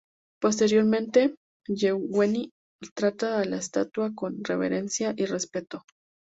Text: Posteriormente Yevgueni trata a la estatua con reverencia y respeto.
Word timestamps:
Posteriormente 0.41 1.35
Yevgueni 1.67 2.49
trata 2.95 3.37
a 3.39 3.45
la 3.45 3.57
estatua 3.57 4.15
con 4.15 4.43
reverencia 4.43 5.13
y 5.15 5.25
respeto. 5.27 5.83